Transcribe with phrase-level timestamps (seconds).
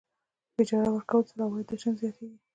[0.55, 2.37] په اجاره ورکولو سره عواید دوه چنده زیاتېږي.